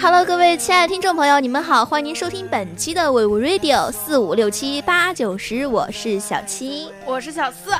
[0.00, 7.70] Hello，各位亲爱的听众朋友，你们好，欢迎您收听本期的 We Radio 四五六七八九十，我是小七，我是小四。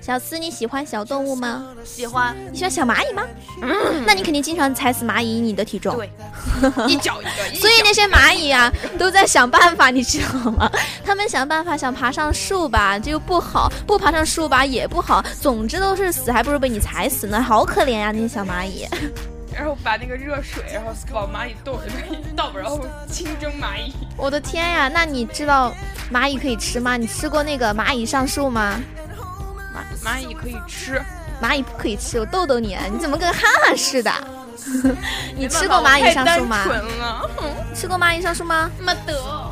[0.00, 1.68] 小四，你喜欢小动物吗？
[1.84, 2.36] 喜欢。
[2.50, 3.22] 你喜欢小蚂蚁吗？
[3.62, 5.96] 嗯，那你肯定经常踩死蚂蚁，你的体重。
[5.96, 6.10] 对，
[6.88, 7.58] 一脚一个。
[7.58, 10.70] 所以那些蚂蚁啊，都在想办法，你知道吗？
[11.06, 15.24] 他们想办法想爬上树吧，这又不好；不爬上树吧，也不好。
[15.40, 18.86] 总之都是死，还不如被你踩死呢，好可怜呀，那些小蚂蚁。
[19.54, 23.92] 然后把那个热水，然后往蚂蚁洞里面一倒，然后清蒸蚂蚁。
[24.16, 25.72] 我的天呀，那你知道
[26.12, 26.96] 蚂蚁可以吃吗？
[26.96, 28.80] 你吃过那个蚂蚁上树吗？
[29.74, 31.02] 蚂蚂蚁可以吃，
[31.40, 32.18] 蚂蚁不可以吃。
[32.18, 34.12] 我逗逗你，你怎么跟憨憨似的？
[35.36, 36.64] 你吃过蚂蚁上树吗？
[37.74, 38.70] 吃过蚂蚁上树吗？
[38.78, 39.51] 没得。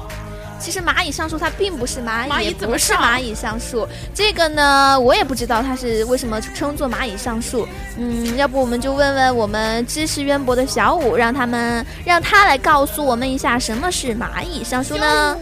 [0.61, 3.89] 其实蚂蚁上树它并不是蚂蚁，不是蚂蚁上树。
[4.15, 7.67] 这个呢，我也不知道它是为什么称作蚂蚁上树。
[7.97, 15.37] 嗯，要不我们就问问我们知识渊博的小五，让他们让他来告诉我们一下什么是蚂蚁上树呢？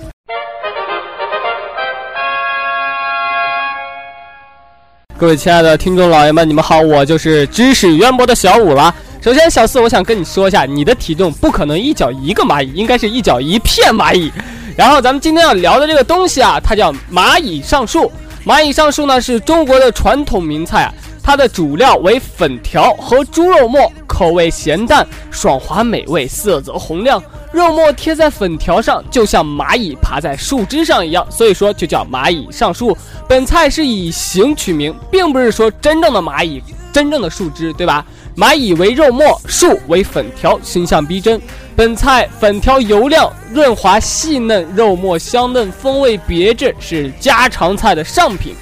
[5.19, 8.95] 各位亲爱的听众老爷们，你们好，我就是知识渊博的小五了。
[9.21, 14.33] 首先，小四，我想跟你说一下，你的体重不可能一脚一个蚂蚁，应该是一脚一片蚂蚁。
[14.79, 18.09] 然后，咱们今天要聊的这个东西啊，它叫蚂蚁上树。
[18.47, 27.21] 蚂蚁上树呢，是中国的传统名菜啊，它的主料为粉条和猪肉末，口味咸淡，爽滑美味，色泽红亮。
[27.51, 32.97] 肉末贴在粉条上，就像蚂蚁爬在树枝上一样，所以说就叫蚂蚁上树。
[33.29, 36.63] 本菜是以形取名，并不是说真正的蚂蚁，
[36.93, 38.07] 真正的树枝，对吧？
[38.37, 41.41] 蚂蚁为肉末，树为粉条，形象逼真。
[41.79, 48.53] 本菜粉条油亮、润滑、细嫩，肉末香嫩，风味别致，是家常菜的上品。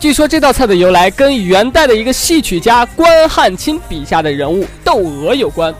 [0.00, 5.74] 据说这道菜的由来跟元代的一个戏曲家关汉卿笔下的人物窦娥有关。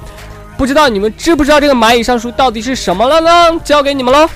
[0.59, 3.59] 不知道你们知不知道这个蚂蚁上树到底是什么了呢？
[3.65, 4.29] 交给你们喽。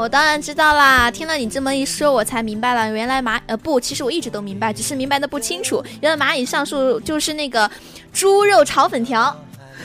[0.00, 1.10] 我当然知道啦！
[1.10, 5.84] 听了你这么一说，我才明白了，原来蚂呃不，其实我一直都明白，只是明白的不清楚。
[6.00, 7.70] 原来蚂蚁上树就是那个
[8.10, 9.38] 猪肉炒粉条。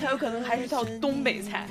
[0.00, 1.66] 它有可能还是道东北菜，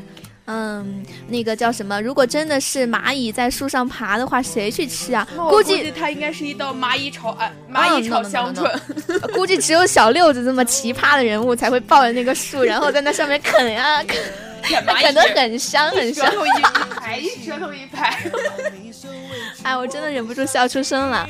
[0.46, 2.00] 嗯，那个叫什么？
[2.00, 5.28] 如果真的是蚂蚁在树上爬的话，谁去吃啊？
[5.50, 8.64] 估计它应该是一道蚂蚁炒啊，蚂蚁炒香椿。
[9.34, 14.22] 估计只有小六子这么奇葩的人物才会抱着那个树，然后在那上面啃啊啃。
[14.64, 16.26] 啃得很香很香，
[17.18, 18.18] 一，舌头一排。
[19.64, 21.28] 哎，我真的忍不住笑出声了。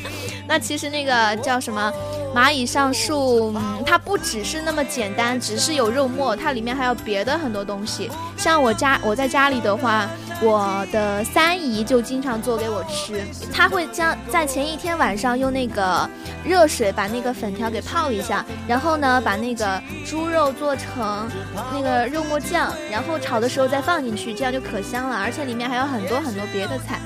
[0.48, 1.92] 那其实那个叫什么
[2.36, 3.56] 蚂蚁上树，
[3.86, 8.12] 它不只是那么简单，只是有肉末，它里面还有别的很多东西。
[8.36, 10.10] 像我家我在家里的话，
[10.42, 13.24] 我的三姨就经常做给我吃。
[13.54, 16.10] 她会将在前一天晚上用那个
[16.44, 21.30] 热水把那个粉条给泡一下，然后呢把那个猪肉做成
[21.72, 23.18] 那个肉末酱，然后。
[23.24, 27.00] 炒的时候再放进去，这样就可香了，而且里面还有很多很多别的菜。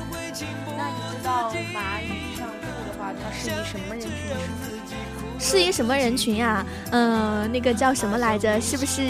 [3.37, 4.09] 适宜什么人群
[5.39, 5.39] 吃？
[5.39, 6.65] 适宜什么人群呀？
[6.91, 8.59] 嗯，那个叫什么来着？
[8.59, 9.03] 是不是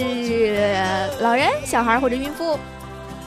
[1.22, 2.60] 老人、小孩或者孕妇？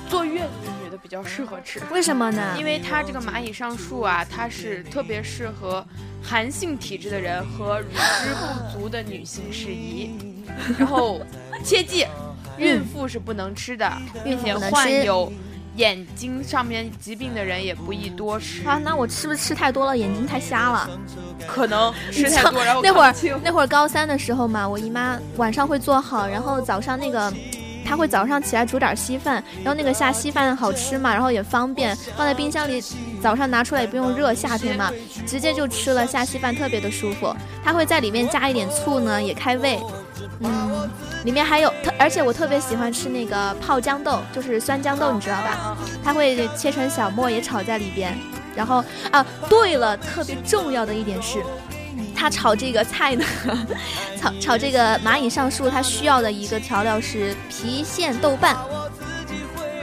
[0.08, 1.80] 坐月子的女的比较适合吃。
[1.90, 2.56] 为什么呢？
[2.58, 5.84] 因为它这个蚂蚁上树啊，它是特别适合
[6.22, 10.10] 寒性体质的人和乳汁不足的女性适宜。
[10.78, 11.20] 然后
[11.64, 12.06] 切记。
[12.58, 13.90] 孕妇是不能吃的，
[14.22, 15.32] 并且患有
[15.76, 18.80] 眼睛上面疾病的人也不宜多吃啊。
[18.82, 20.90] 那我是不是吃太多了，眼睛太瞎了？
[21.46, 27.32] 可能吃太多，然后那会儿那会儿高三的时候嘛，我姨妈晚上会做好，然后早上那个
[27.84, 32.82] 她会早上起来煮点稀饭，然后那个下稀饭好吃嘛，然后也方便，放在冰箱里，
[33.22, 34.92] 早上拿出来也不用热，夏天嘛，
[35.26, 37.34] 直接就吃了下稀饭，特别的舒服。
[37.64, 39.78] 她会在里面加一点醋呢，也开胃。
[40.40, 40.90] 嗯，
[41.24, 45.76] 里面还有特，而且我特别喜欢吃那个泡豇豆，就是酸豇豆，你知道吧？
[46.02, 48.16] 它会切成小末也炒在里边。
[48.54, 51.42] 然后啊，对了，特别重要的一点是，
[52.14, 53.24] 它炒这个菜呢，
[54.20, 58.56] 炒炒这个蚂蚁上树，它需要的一个调料是郫县豆瓣。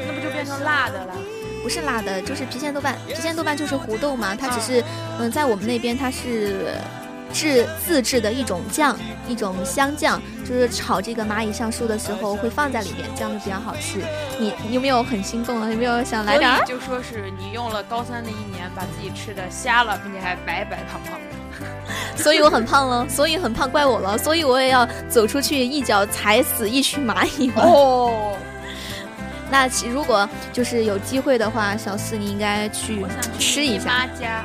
[0.06, 1.14] 那不就变成辣的了？
[1.64, 2.96] 不是辣的，就是郫县豆瓣。
[3.10, 4.84] 郫县豆瓣就是胡豆嘛，它只是
[5.20, 6.76] 嗯，在我们那边它是。
[7.34, 8.98] 制自制的一种酱，
[9.28, 14.00] 一种香酱，就是炒这个蚂蚁上树的时候会放在里面，这样就比较好吃。
[14.40, 15.70] 你你有没有很心动啊？
[15.70, 16.50] 有没有想来点？
[16.66, 21.28] 就说是你用了高三的一年，把自己吃的瞎了，并且还白白胖胖的。
[22.16, 27.64] 所以我很胖了，所以很胖怪我了，所以我也要走出去一脚踩死一群蚂蚁吗？
[27.64, 28.38] 哦，
[29.50, 33.06] 那其如果就是有机会的话，小四你应该去
[33.40, 34.44] 吃一下，妈家，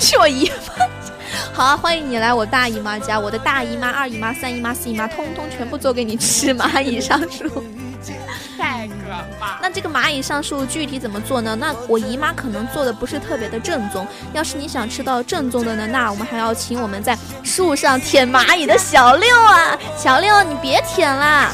[0.00, 0.86] 去我姨妈。
[1.52, 7.48] 好啊，欢迎你来我大姨妈家，我的大姨妈、二姨妈、三姨妈、四姨妈，通通全部做给你吃 蚂蚁上树。
[8.58, 8.94] 太可
[9.40, 9.58] 怕。
[9.60, 11.56] 那这个蚂蚁上树具体怎么做呢？
[11.58, 14.06] 那我姨妈可能做的不是特别的正宗。
[14.32, 19.78] 要是你想吃到正宗的呢，那我们还要请我们在树上舔蚂蚁的小六啊！
[19.96, 21.50] 小六，你别舔啦！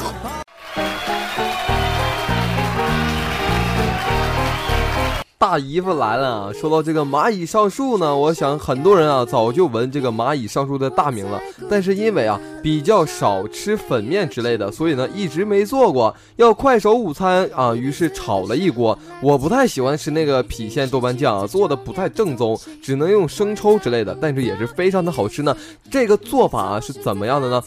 [5.39, 6.51] 大姨夫来了啊！
[6.51, 16.13] 说到这个蚂蚁上树呢，我想很多人啊早就闻这个蚂蚁上树的大名了，但是因为啊比较少吃粉面之类的，所以呢一直没做过。
[16.35, 18.99] 要快手午餐啊，于是炒了一锅。
[19.21, 25.55] 我不太喜欢吃那个郫县豆瓣酱啊，做的不太正宗，只能用生抽之类的，但是也是非常的好吃呢。
[25.89, 27.63] 这个做法啊是怎么样的呢？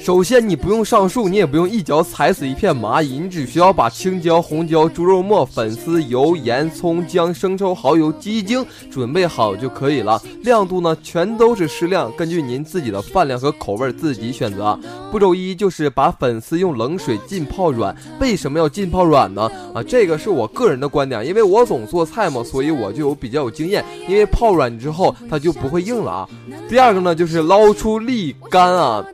[0.00, 10.20] 首先，你不用上树，你也不用一脚踩死一片蚂蚁，你只需要把青椒、红椒、猪肉末、粉丝、油、盐、葱、姜、生抽、蚝油、鸡精准备好就可以了。
[10.42, 14.78] 亮度呢，全都是适量，根据您自己的饭量和口味自己选择。
[15.12, 17.94] 步骤一就是把粉丝用冷水浸泡软。
[18.20, 19.50] 为什么要浸泡软呢？
[19.72, 23.84] 啊，这个是我个人的观点，因为我总做菜嘛，所以我就有比较有经验。
[24.08, 26.28] 因为泡软之后，它就不会硬了啊。
[26.68, 29.04] 第二个呢，就是捞出沥干啊。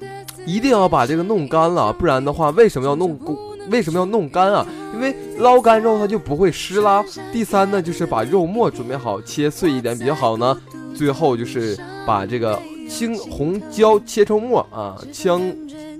[0.47, 3.19] 一定要把这个弄干了，不然的话，为什么要弄
[3.71, 4.67] 为什么要弄干啊？
[4.93, 7.03] 因为捞干之后它就不会湿啦。
[7.33, 10.57] 第三呢，就是把肉末准备好，切碎一点比较好呢。
[10.95, 11.77] 最后就是
[12.07, 15.41] 把这个青红椒切成末啊，姜、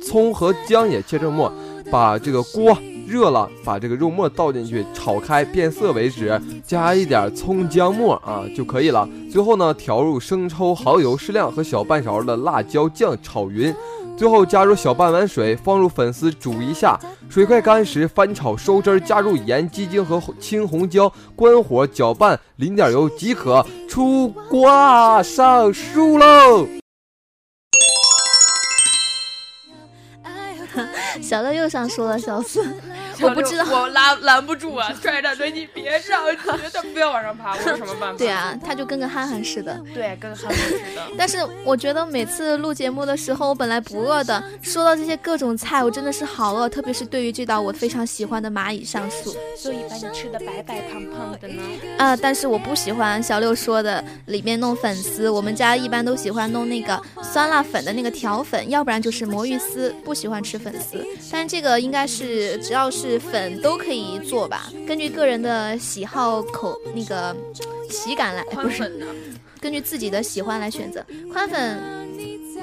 [0.07, 1.51] 葱和姜也切成末，
[1.91, 2.77] 把这个锅
[3.09, 9.09] 热了，把这个肉末倒进去，炒开变色为止，加一点葱姜末啊就可以了。
[9.33, 13.75] 最后呢，调入生抽、蚝油适量和小半勺的辣椒酱炒匀。
[14.17, 26.67] 最后加入小半碗水，放入粉丝煮一下，水快干时翻炒收汁儿，加入盐、鸡精和青红椒，关火搅拌，淋点油即可出锅上树喽。
[31.23, 32.77] 小乐又上树了，小四，
[33.21, 34.93] 我不知道，我拉拦不住啊！
[35.01, 36.37] 拽着对你别上去，
[36.73, 38.19] 他不要往上爬，我有什么办法？
[38.19, 39.81] 对啊，他就跟个憨憨似的。
[39.93, 41.03] 对，跟个憨憨似的。
[41.17, 51.63] 但是我觉得每次录节目的时候，我本来不饿的，说到这些各种菜，我真的是好饿，特别是对于这道我非常喜欢的蚂蚁上树，所以把你吃的白白胖胖的呢。
[51.99, 61.05] 啊，但是我不喜欢小六说的里面弄粉丝，我们家一般都喜欢弄那个酸辣粉的那个条粉，要不然就是魔芋丝，不喜欢吃粉丝。
[61.31, 67.35] 但是这个应该是只要是粉都可以做吧，根据个人的喜好口那个
[67.91, 68.93] 喜感来，不是，
[69.61, 71.79] 根据自己的喜欢来选择宽粉。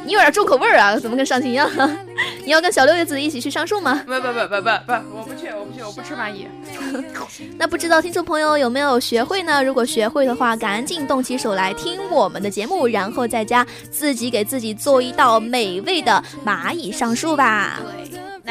[0.04, 1.70] 你有点重口味儿啊，怎么跟上期一样？
[2.44, 4.02] 你要跟小六叶子一起去上树吗？
[4.04, 6.48] 不不不不不不，我不去，我不去，我不吃蚂蚁。
[7.56, 9.64] 那不知道听众朋友有没有学会呢？
[9.64, 17.80] 如果学会的话，赶紧动起手来听我们的节目，然后在家自己给自己做一道美味的蚂蚁上树吧。
[17.84, 18.01] 对。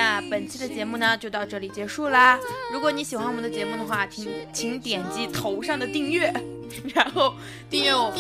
[0.01, 2.39] 那本期的节目呢，就到这里结束啦。
[2.73, 6.33] 如果你喜欢我们的节目的话，请请点击头上的订阅，
[6.95, 7.35] 然后
[7.69, 8.11] 订阅我，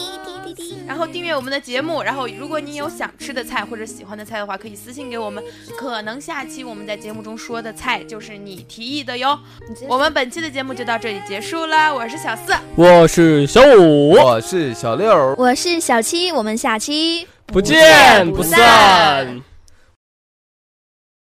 [0.87, 2.03] 然后订阅我们的节目。
[2.03, 5.43] 然后，如果你有想吃的菜或者喜欢的菜的话，可以私信给我们。
[5.79, 9.39] 可能下期我们在节目中说的菜就是你提议的哟。
[9.89, 11.91] 我们本期的节目就到这里结束啦。
[11.91, 16.31] 我是小四，我是小五，我是小六，我是小七。
[16.31, 19.50] 我们下期不见不散。